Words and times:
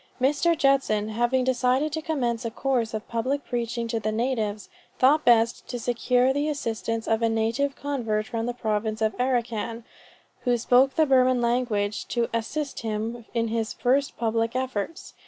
Mr. 0.19 0.57
Judson 0.57 1.09
having 1.09 1.43
decided 1.43 1.93
to 1.93 2.01
commence 2.01 2.43
a 2.43 2.49
course 2.49 2.95
of 2.95 3.07
public 3.07 3.45
preaching 3.45 3.87
to 3.89 3.99
the 3.99 4.11
natives, 4.11 4.67
thought 4.97 5.23
best 5.23 5.67
to 5.67 5.77
secure 5.79 6.33
the 6.33 6.49
assistance 6.49 7.07
of 7.07 7.21
a 7.21 7.29
native 7.29 7.75
convert 7.75 8.25
from 8.25 8.47
the 8.47 8.53
province 8.55 8.99
of 8.99 9.15
Arracan, 9.19 9.83
who 10.39 10.57
spoke 10.57 10.95
the 10.95 11.05
Burman 11.05 11.39
language, 11.39 12.07
to 12.07 12.27
assist 12.33 12.79
him 12.79 13.25
in 13.35 13.49
his 13.49 13.73
first 13.73 14.17
public 14.17 14.55
efforts. 14.55 15.13